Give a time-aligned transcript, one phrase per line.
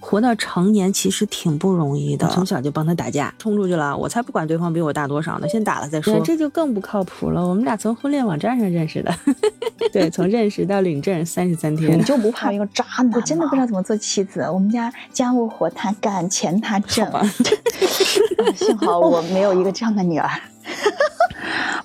[0.00, 6.20] 活到成年其实挺不容易的，从小就帮他打架，冲出去了，我才不管对方比我大多少呢，先打了再说。
[6.20, 7.46] 这就更不靠谱了。
[7.46, 9.14] 我们俩从婚恋网站上认识的，
[9.92, 11.98] 对，从认识到领证三十三天。
[11.98, 13.12] 你就不怕一个渣男？
[13.14, 14.42] 我真的不知道怎么做妻子。
[14.42, 17.10] 我们家家务活他干，钱他挣。
[18.54, 20.28] 幸好我没有一个这样的女儿。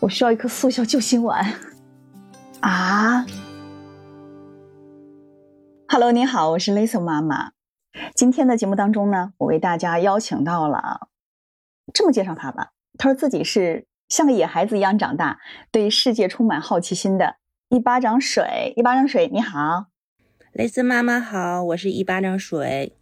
[0.02, 1.54] 我需要一颗速效救心丸。
[2.60, 3.26] 啊
[5.88, 7.52] ，Hello，你好，我是 Lisa 妈妈。
[8.16, 11.09] 今天的节目当中呢，我为大家邀请到了，
[11.94, 15.40] 这么介绍他吧，他说自己是像个野孩子一样长大，
[15.71, 17.38] 对世界充满好奇心的。
[17.70, 19.85] 一巴掌水，一巴掌水，你好，
[20.54, 22.95] 蕾丝妈妈好，我是一巴掌水。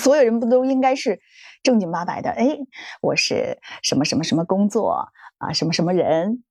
[0.00, 1.20] 所有人不都应该是
[1.62, 2.30] 正经八百的？
[2.30, 2.56] 哎，
[3.02, 6.42] 我是什么什么什么工作啊，什么什么人？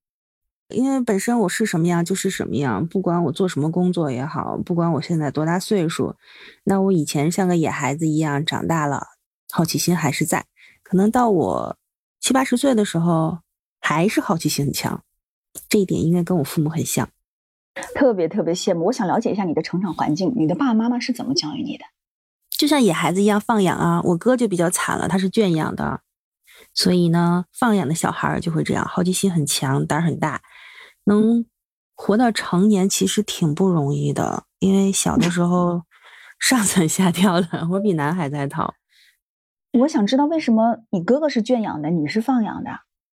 [0.69, 6.15] 因为本身我是什么样就是什么样，不管我做什么工作也好，不管我现在多大岁数，
[6.63, 9.07] 那我以前像个野孩子一样长大了，
[9.51, 10.45] 好奇心还是在。
[10.83, 11.77] 可能到我
[12.19, 13.39] 七八十岁的时候，
[13.79, 15.03] 还是好奇心很强。
[15.67, 17.09] 这一点应该跟我父母很像，
[17.95, 18.85] 特别特别羡慕。
[18.85, 21.85] 我想了解一下你的成长环境，你的爸爸妈妈是怎么教育你的？
[22.51, 24.01] 就像野孩子一样放养啊。
[24.03, 26.01] 我哥就比较惨了，他是圈养的，
[26.75, 30.41] 所以呢，放养的小孩就会这样，好奇心很强，胆儿很大。
[31.09, 31.45] 能
[31.95, 35.83] 活到成年其实挺不容易的，因为小的时候
[36.39, 38.75] 上蹿下跳的， 我比男孩子还淘。
[39.73, 42.71] 我想知道为什么你哥哥是圈养的，你是放养的，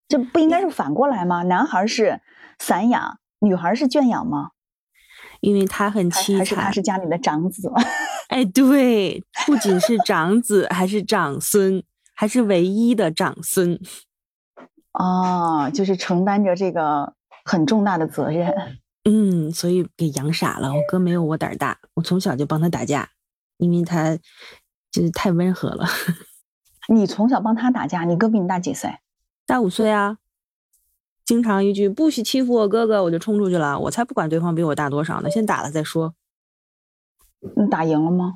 [0.09, 1.43] 这不应该是反过来吗？
[1.43, 2.21] 男孩是
[2.59, 4.51] 散养，女孩是圈养吗？
[5.41, 7.71] 因为他很凄惨，还是他是家里的长子？
[8.29, 11.83] 哎，对，不仅是长子，还是长孙，
[12.15, 13.79] 还是唯一的长孙。
[14.93, 17.15] 哦，就是承担着这个。
[17.51, 18.55] 很重大的责任，
[19.03, 20.73] 嗯，所以给养傻了。
[20.73, 23.09] 我哥没有我胆儿大，我从小就帮他打架，
[23.57, 24.17] 因为他
[24.93, 25.85] 就是太温和了。
[26.89, 28.99] 你从小帮他打架，你哥比你大几岁？
[29.47, 30.19] 大五岁啊。
[31.25, 33.77] 经常一句不许欺负我哥哥，我就冲出去了。
[33.81, 36.15] 我才不管对方比我大多少呢，先打了再说。
[37.57, 38.35] 你打赢了吗？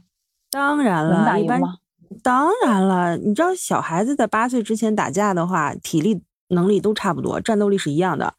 [0.50, 1.77] 当然了，打赢吗？
[2.21, 8.34] 当然了，你知道小孩子在八岁之前打架的话，体力能力都差不多，战斗力是一样的。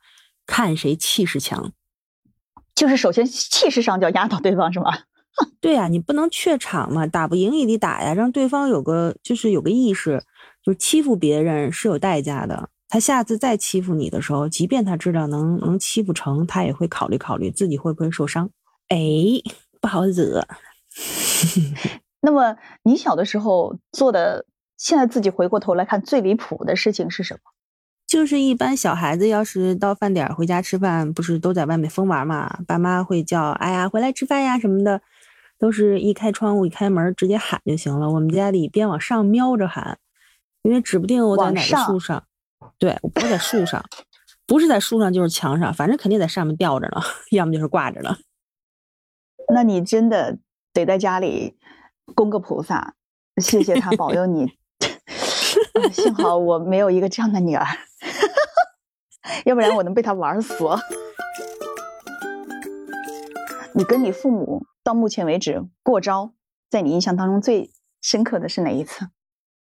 [0.45, 1.71] 看谁气势强，
[2.73, 4.91] 就是首先气势上就要压倒对方，是吗？
[5.59, 10.23] 对呀，你不能怯场嘛，打不赢也得打呀，让对方有个就是有个意识，
[10.63, 12.69] 就是欺负别人是有代价的。
[12.87, 18.49] 他下次再欺负你的时候，即便他知道能能欺负成，他也会考虑考虑自己会不会受伤。
[18.87, 18.97] 哎，
[19.81, 20.47] 不好惹。
[22.21, 24.45] 那么你小的时候做的，
[24.77, 27.39] 现在自己回过头来看最离谱的事情是什么？
[28.07, 32.59] 就是一般小孩子要是到饭点回家吃饭，不是都在外面疯玩嘛？
[32.67, 35.01] 爸妈会叫，哎呀，回来吃饭呀什么的，
[35.57, 38.09] 都是一开窗户一开门直接喊就行了。
[38.11, 39.97] 我们家里边往上瞄着喊，
[40.61, 42.23] 因为指不定我在哪个树上。
[42.77, 43.83] 对，我不在树上，
[44.45, 47.01] 不是在树上就是墙上，反正肯定在上面吊着呢，
[47.31, 48.17] 要么就是挂着呢。
[49.53, 50.37] 那你真的
[50.73, 51.55] 得在家里
[52.13, 52.93] 供个菩萨，
[53.41, 54.53] 谢谢他保佑你。
[55.91, 57.65] 幸好我没有一个这样的女儿。
[59.45, 60.55] 要不然我能被他玩死。
[63.73, 66.31] 你跟你父母到目前为止过招，
[66.69, 67.71] 在你印象当中最
[68.01, 69.07] 深刻的是哪一次？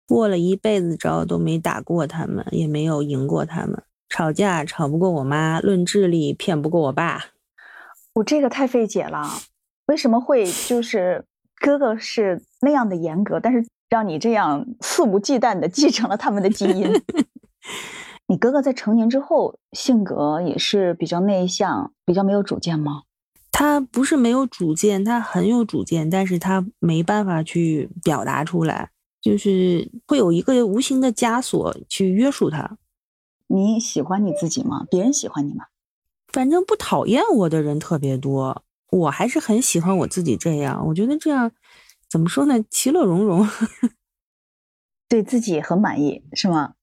[0.05, 3.83] 过了一辈子招都没打过他们，也没有赢过他们。
[4.09, 7.25] 吵架吵不过我妈，论智力骗不过我爸。
[8.13, 9.27] 我这个太费解了，
[9.87, 11.25] 为什么会就是
[11.59, 16.91] 哥哥是那样的严格，但是让你这样肆无忌惮的继承了他们的基因？
[18.27, 23.03] 你哥哥在成年之后性格也是比较内向，比较没有主见吗？
[23.51, 28.89] 他不是没有主见，他很有主见，但是他没办法去表达出来，
[29.21, 32.77] 就是会有一个无形的枷锁去约束他。
[33.47, 34.87] 你喜欢你自己吗？
[34.89, 35.65] 别人喜欢你吗？
[36.31, 40.87] 反正不讨厌我的人特别多，我还是很喜欢我自己这样。
[40.87, 41.51] 我觉得这样
[42.09, 42.63] 怎么说呢？
[42.71, 43.47] 其乐融融，
[45.07, 46.73] 对自己很满意，是吗？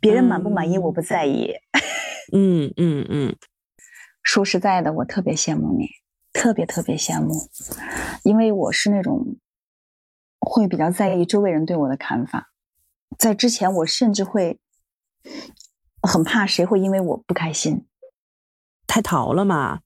[0.00, 1.52] 别人满不满意我不在意，
[2.32, 3.36] 嗯嗯嗯。
[4.22, 5.86] 说实在的，我特别羡慕你，
[6.32, 7.34] 特别特别羡慕，
[8.22, 9.36] 因为我是那种
[10.40, 12.50] 会比较在意周围人对我的看法。
[13.18, 14.58] 在之前，我甚至会
[16.02, 17.86] 很怕谁会因为我不开心，
[18.86, 19.80] 太淘了嘛。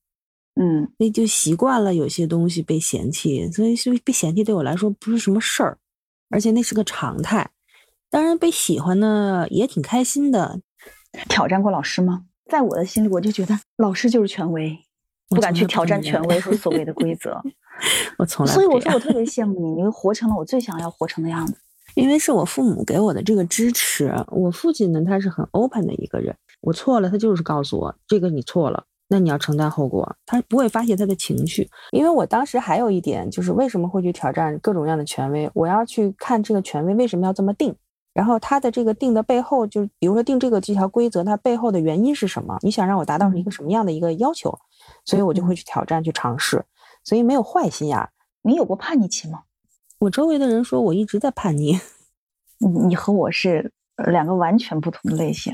[0.60, 5.78] 嗯，那就习惯了有些东西被嫌弃，所以被嫌弃对我来说不是什么事儿，
[6.30, 7.50] 而且那是个常态。
[8.10, 10.60] 当然，被喜欢呢也挺开心的。
[11.28, 12.25] 挑战过老师吗？
[12.50, 14.78] 在我的心里，我就觉得老师就是权威，
[15.28, 17.40] 不敢去挑战权威和所谓的规则。
[18.19, 21.55] 我从来所以我说我特别羡慕你，你活成了我最想要活成的样子。
[21.94, 24.14] 因为是我父母给我的这个支持。
[24.28, 31.69] 我父亲呢，他是很 open 的一个人，我错了，他就是告诉我这个你错了，那你要承担后果，他不会发泄他的情绪。
[31.93, 37.75] 因为我当时还有一点就是为什么会去挑战各种各样的权威，我要去看这个权威为什么要这么定。
[38.18, 42.58] 然后他的这个定的背后，就是比如说定这个这条规则，它背后的原因是什么？
[42.62, 44.58] 你想让我达到一个什么样的一个要求？
[45.04, 46.64] 所以我就会去挑战，去尝试。
[47.04, 48.08] 所以没有坏心眼。
[48.42, 49.42] 你有过叛逆期吗？
[50.00, 51.78] 我周围的人说我一直在叛逆。
[52.58, 53.72] 你你和我是
[54.10, 55.52] 两个完全不同的类型。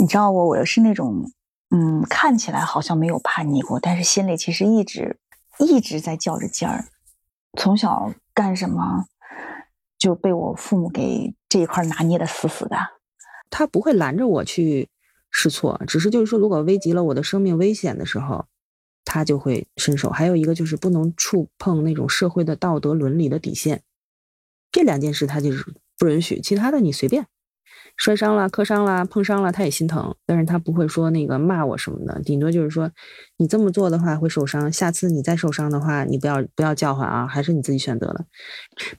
[0.00, 1.30] 你知道我，我是那种，
[1.70, 5.20] 嗯，看起来好像没有叛逆过，但是心里其实一直
[5.60, 6.86] 一直在较着劲儿。
[7.56, 9.04] 从小干什么？
[9.98, 12.76] 就被我父母给这一块拿捏的死死的，
[13.50, 14.88] 他不会拦着我去
[15.30, 18.46] 试错，只是就是说，如果危及了我的生命危险的时候，
[19.04, 20.10] 他就会伸手。
[20.10, 23.82] 还有一个就是不能触碰那种社会的道德伦理的底线，
[24.70, 27.26] 这两件事他就是不允许，其他的你随便。
[27.98, 32.88] 摔伤了、磕伤了、碰伤了，他也心疼，但是他不会说那个骂我什么的，顶多就是说，
[33.38, 38.24] 你这么做的话会受伤，下次你再受伤的话，你不要不要叫唤啊，还是你自己选择的。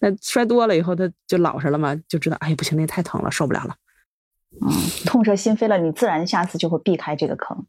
[0.01, 3.75] 那摔多了以后，他就老实了嘛，就知道，哎呀，不行，那太疼了，受不了了。
[4.61, 4.69] 嗯，
[5.05, 7.65] 痛彻心扉了，你自然下次就会避开这个坑。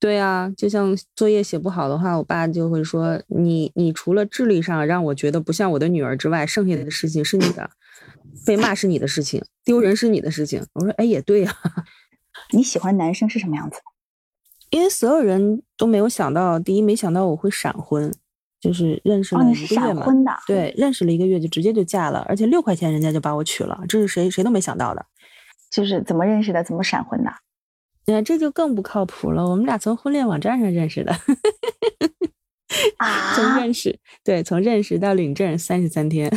[0.00, 7.70] 对啊，就像作业写不好的话，我爸就会说，你你除了智力上让我觉得不像我的女儿之外，剩下的事情是你的。
[8.46, 10.64] 被骂是你的事情，丢人是你的事情。
[10.74, 11.54] 我说，哎，也对呀。
[12.52, 13.78] 你喜欢男生是什么样子？
[14.70, 18.12] 因为所有人都没有想到，第一没想到我会闪婚，
[18.60, 20.06] 就是认识了一个月嘛。
[20.46, 25.06] 对，认识了一个月就直接就嫁了，而且六块钱人家就把我娶了，这是谁谁都没想到的。
[25.70, 26.62] 就是怎么认识的？
[26.62, 27.30] 怎么闪婚的？
[28.06, 29.48] 嗯，这就更不靠谱了。
[29.48, 31.12] 我们俩从婚恋网站上认识的。
[32.98, 33.34] 啊？
[33.34, 36.30] 从认识，对，从认识到领证三十三天。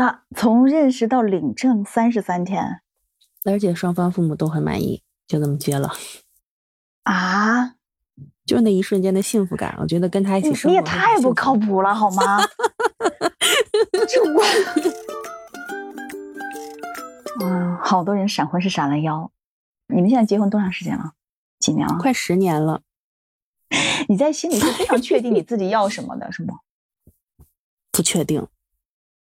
[0.00, 2.80] 那从认识到领证三十三天，
[3.44, 5.92] 而且双方父母都很满意，就这么结了。
[7.02, 7.74] 啊，
[8.46, 12.38] 就那一瞬间的幸福感，我觉得跟他一起生活，你也太不靠谱了，好吗？
[14.08, 14.42] 这我，
[17.44, 19.30] 嗯，好多人闪婚是闪了腰。
[19.88, 21.12] 你们现在结婚多长时间了？
[21.58, 21.98] 几年了？
[22.00, 22.80] 快十年了。
[24.08, 26.54] 你在心里是非常确定你自己要什么的，是吗？
[27.92, 28.48] 不确定。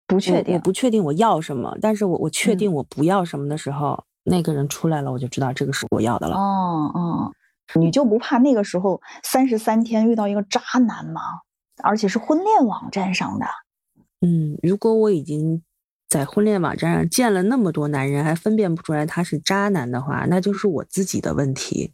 [0.07, 6.37] 不确定，我不确定我要什么，但是我我确定我不要什么的时候，那个人出来了，我就知道这个是我要的了。
[6.37, 7.33] 哦哦，
[7.75, 11.21] 你就不怕那个时候三十三天遇到一个渣男吗？
[11.83, 13.47] 而且是婚恋网站上的。
[14.21, 15.63] 嗯，如果我已经
[16.09, 21.93] 在婚恋网站上见了那么多男人，还分辨不出来他是渣男的话，那就是我自己的问题，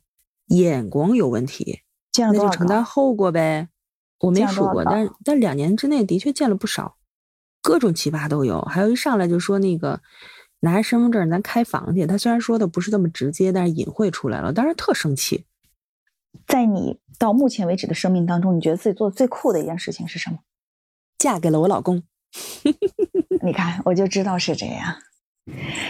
[0.49, 1.81] 眼光有问题，
[2.17, 3.69] 那就承担后果呗。
[4.20, 6.94] 我没数过，但但两年之内的确见了不少。
[7.62, 10.00] 各种奇葩都有，还有一上来就说那个
[10.61, 12.05] 拿着身份证咱开房去。
[12.06, 15.47] 他虽然说的不是这么直接，但是隐晦出来了，当时特生气。
[16.47, 20.38] 在你到目前为止的生命当中，你觉得自己做的最酷的一件事情是什么？
[21.19, 22.03] 嫁给了我老公。
[23.43, 24.97] 你看，我就知道是这样。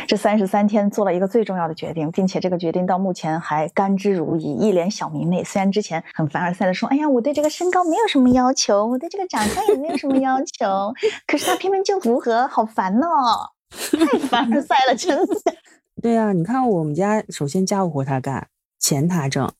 [0.08, 5.44] 这三十三天做了一个最重要的决定，并且这个决定到目前还甘之如饴，一脸小迷妹。
[5.44, 10.92] 虽然之前很凡尔赛的说：“哎呀，我对这个身高没有什么要求，我对这个长相也没有什么要求。
[11.28, 13.50] ”可是他偏偏就符合，好烦哦！
[13.92, 15.26] 太凡尔赛了，真的。
[16.02, 18.48] 对啊，你看我们家，首先家务活他干，
[18.80, 19.50] 钱他挣，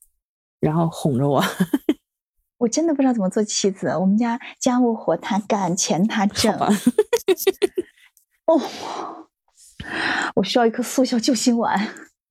[0.59, 1.45] 然后哄着我。
[2.59, 3.88] 我真的不知道怎么做妻子。
[3.88, 6.55] 我们家家务活他干，钱他挣。
[8.47, 8.61] 哦。
[10.35, 11.79] 我需要一颗速效救心丸。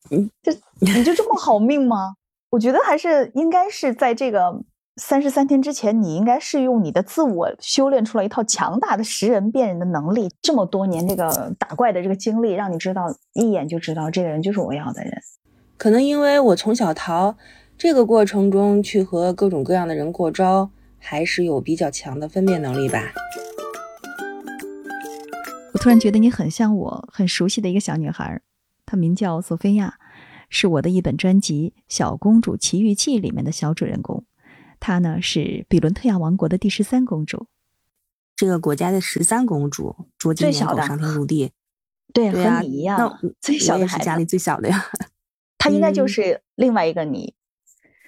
[0.10, 2.16] 嗯，这你就这么好命吗？
[2.50, 4.62] 我觉得还是应该是在这个
[4.98, 10.30] 三十三天之前，你应该是用你的自我修炼出来一套强大的识人辨人的能力。
[10.42, 15.14] 这么多年这个打怪的这个经历，让你知道一眼就知道这个人就是我要的人。
[15.78, 17.36] 可能因为我从小逃，
[17.78, 23.14] 这个过程中去和各种各样的人过招，还是有比较强的分辨能力吧。
[25.80, 28.42] 突然觉得你很像我很熟悉的一个小女孩，
[28.86, 29.98] 她名叫索菲亚，
[30.50, 34.26] 是我的一本专辑《小公主奇遇记》里面的小主人公。
[34.80, 37.48] 她呢是比伦特亚王国的第十三公主，
[38.36, 41.52] 这个国家的十三公主，捉襟见肘，上天入地。
[42.14, 44.86] 对，和你一样，最小的是家里最小的呀。
[45.58, 47.36] 她 应该就是另外一个你。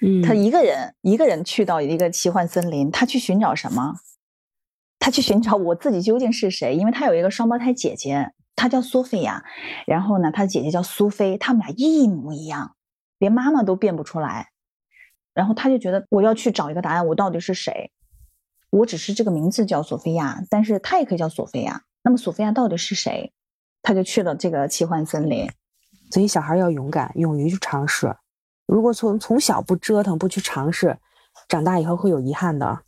[0.01, 3.95] 嗯，她一个人一个人去到一个奇幻森林，她去寻找什么？
[5.03, 9.43] 他去寻找我自己究竟是谁，因为他有一个双胞胎姐姐，她叫苏菲亚，
[9.85, 12.77] 然后呢，他姐姐叫苏菲，他们俩一模一样，
[13.17, 14.51] 连妈妈都辨不出来。
[15.33, 17.91] 然后他就觉得我要去找一个答案，我到底是谁？
[18.69, 21.81] 我只是这个名字叫索菲亚，但是她也可以叫索菲亚。
[22.01, 23.33] 那么索菲亚到底是谁？
[23.81, 25.51] 他就去了这个奇幻森林。
[26.11, 28.15] 所以小孩要勇敢，勇于去尝试。
[28.65, 30.97] 如果从从小不折腾，不去尝试，
[31.49, 32.83] 长大以后会有遗憾的。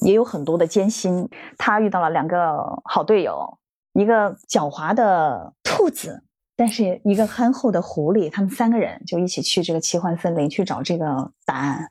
[0.00, 1.28] 也有很多的艰辛。
[1.58, 3.58] 他遇到了两个好队友，
[3.92, 6.22] 一个狡猾的兔子，
[6.56, 8.30] 但是一个憨厚的狐狸。
[8.30, 11.90] 他们三个人就一起去这个奇幻森林去找这个答案。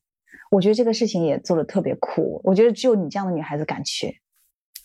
[0.52, 2.40] 我觉得这个事情也做的特别酷。
[2.44, 4.22] 我觉得只有你这样的女孩子敢去。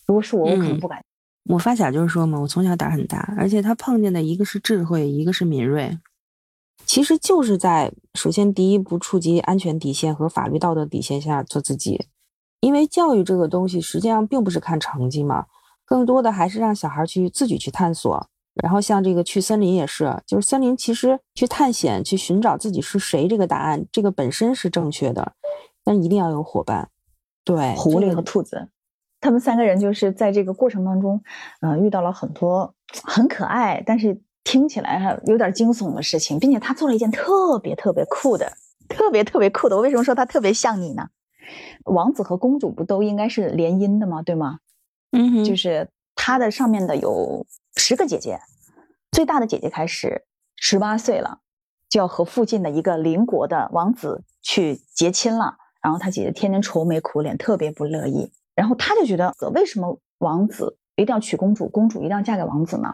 [0.07, 1.03] 如果是我，我可能不敢。
[1.45, 5.97] 我发小就是说嘛，我从小胆很大，而且他碰见的一个是智慧，一个是敏锐。
[6.85, 12.08] 其实就是在首先第一不触及安全底线和法律道德底线下做自己。
[12.61, 15.45] 因为教育这个东西实际上并不是看成绩嘛，
[15.85, 18.27] 更多的还是让小孩去自己去探索。
[18.55, 25.31] 然后像这个去森林也是，就是森林其实去探险、去寻找自己是谁这个答案，这个本身是正确的，
[25.83, 26.89] 但一定要有伙伴。
[27.45, 28.67] 对，狐狸和兔子，
[29.21, 31.21] 他们三个人就是在这个过程当中，
[31.61, 32.73] 嗯，遇到了很多
[33.03, 38.51] 很可爱，但是听起来有点惊悚的事情，并且他做了一件特别特别酷的、
[38.89, 39.77] 特别特别酷的。
[39.77, 41.07] 我为什么说他特别像你呢？
[41.85, 44.21] 王子和公主不都应该是联姻的吗？
[44.21, 44.59] 对吗？
[45.11, 48.39] 嗯，就是他的上面的有十个姐姐，
[49.11, 50.23] 最大的姐姐开始
[50.55, 51.39] 十八岁了，
[51.89, 55.57] 就要和附近的一个邻国的王子去结亲了。
[55.81, 58.31] 然后他姐姐天天愁眉苦脸，特别不乐意。
[58.53, 62.93] 然后他就觉得，为什么王子一定要娶公主，公主一定要嫁给王子呢？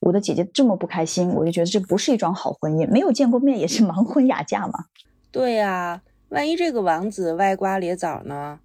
[0.00, 2.90] 我的姐姐这么不开心，我就觉得这不是一桩好婚姻。
[2.90, 4.86] 没有见过面也是盲婚哑嫁嘛。
[5.30, 6.02] 对呀。
[6.34, 8.58] 万一这个王子歪瓜裂枣呢？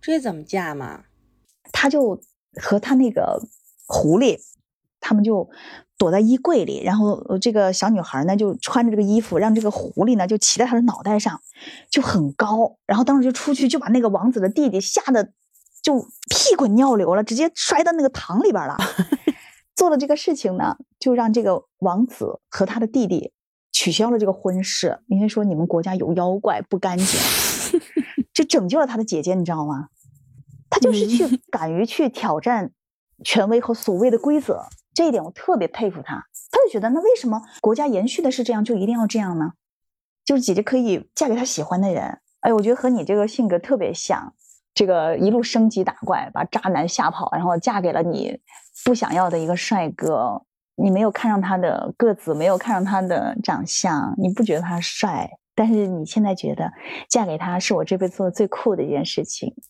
[0.00, 1.04] 这怎么嫁嘛？
[1.70, 2.20] 他就
[2.60, 3.40] 和他那个
[3.86, 4.40] 狐狸，
[4.98, 5.48] 他们就
[5.96, 11.40] 躲在衣柜里，然后这个小女孩呢就穿着这个衣服，让这个狐狸呢就骑在他的脑袋上，
[11.88, 15.32] 就很高，然后当时就出去就把那个王子的弟弟吓得
[15.80, 18.76] 就屁滚尿流了，直接摔到那个塘里边了。
[19.76, 23.32] 做了这个事情呢，就让这个王子和他的弟弟。
[23.72, 27.20] 取消了这个婚事，因为说你们国家有妖怪不干净，
[28.32, 29.88] 就拯救了他的姐姐，你知道吗？
[30.70, 32.70] 他就是去敢于去挑战
[33.24, 34.64] 权威和所谓的规则，
[34.94, 36.26] 这一点我特别佩服他。
[36.50, 39.52] 他就觉得，那为什么国家延续的是这样，就一定要这样呢？
[40.24, 42.20] 就是姐姐可以嫁给他喜欢的人。
[42.40, 44.34] 哎，我觉得和你这个性格特别像，
[44.74, 48.38] 这个一路升级打怪，把渣男吓跑，然后嫁给了你
[48.84, 50.42] 不想要的一个帅哥。
[50.82, 55.30] 你没有看上他的个子，没有看上他的长相，你不觉得他帅？
[55.54, 56.72] 但是你现在觉得
[57.08, 59.54] 嫁给他是我这辈子做的最酷的一件事情。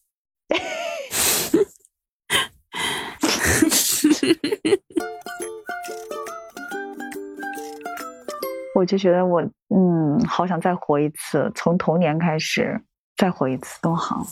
[8.75, 12.83] 我就觉得我嗯，好想再活一次，从童年开始
[13.19, 14.27] 再活一次都好。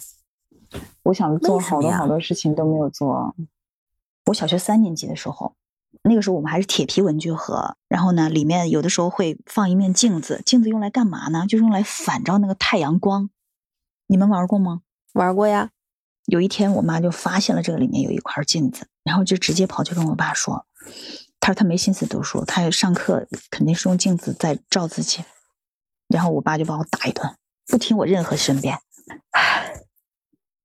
[1.03, 3.35] 我想做好多好多事情都没有做。
[4.25, 5.55] 我小学三年级的时候。
[6.03, 11.45] 那个时候我们还是铁皮文具盒，然后呢，里面有的时候会放一面镜子，镜子用来干嘛呢？
[11.47, 13.29] 就是用来反照那个太阳光。
[14.07, 14.81] 你们玩过吗？
[15.13, 15.71] 玩过呀。
[16.27, 20.65] 有一天，我妈就发现了这个里面有一块镜子，然后就直接跑去跟我爸说
[21.41, 25.25] ：“他说他没心思读书，他上课肯定是用镜子在照自己。”
[26.09, 27.35] 然后我爸就把我打一顿，
[27.67, 28.79] 不听我任何申辩。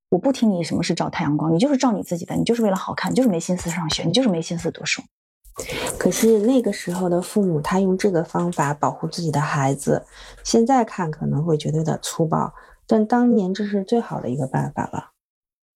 [0.09, 5.01] 我不听你什么是照太阳光，你就是照你自己的，你就是为了好看，你就是没心思上学，你就是没心思读书。
[5.97, 10.05] 可是那个时候的父母，他用这个方法保护自己的孩子，
[10.43, 12.53] 现在看可能会觉得有点粗暴，
[12.85, 15.11] 但当年这是最好的一个办法了。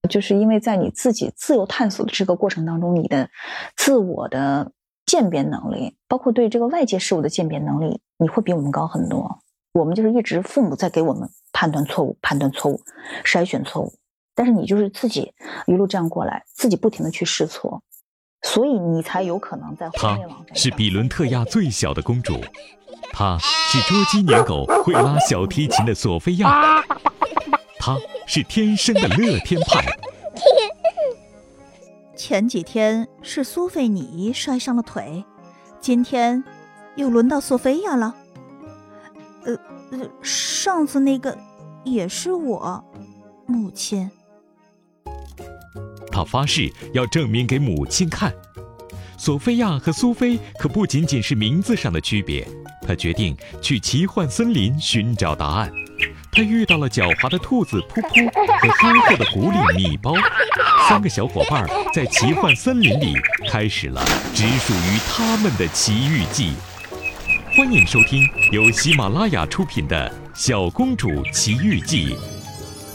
[0.09, 3.29] 就是因为在你自己自由探索的这个过程当中，你的
[3.75, 4.71] 自我的
[5.05, 9.39] 鉴别能力，包括对这个外界事物的鉴别能力，你会比我们高很多。
[9.73, 12.81] 我们就是一直父母在给我们判断错误、判断错误、
[13.23, 13.93] 筛选错误，
[14.33, 15.33] 但是你就是自己
[15.67, 17.81] 一路这样过来，自己不停的去试错。
[18.43, 20.17] 所以你才有可能在她
[20.53, 22.39] 是比伦特亚最小的公主，
[23.11, 26.81] 她是捉鸡 撵狗会拉小提琴的索菲亚，
[27.77, 29.85] 她是天生的乐天派。
[32.15, 35.23] 前几天是苏菲尼摔伤了腿，
[35.79, 36.43] 今天
[36.95, 38.15] 又轮到索菲亚了。
[39.45, 39.55] 呃
[39.91, 41.37] 呃，上次那个
[41.83, 42.83] 也是我，
[43.45, 44.11] 母亲。
[46.19, 48.33] 他发誓要证明给母亲看，
[49.17, 52.45] 索菲亚和苏菲可不仅仅是名字上的区别。
[52.85, 55.71] 他决定去奇幻森林寻找答案。
[56.29, 58.25] 他遇到了狡猾的兔子噗噗
[58.59, 60.13] 和憨厚的狐狸米包，
[60.89, 63.13] 三个小伙伴在奇幻森林里
[63.49, 66.51] 开始了只属于他们的奇遇记。
[67.55, 72.13] 欢迎收听由喜马拉雅出品的《小公主奇遇记》，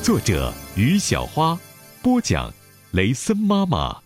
[0.03, 1.59] 作者于小花。
[2.03, 2.53] 播讲：
[2.95, 4.04] 雷森妈妈。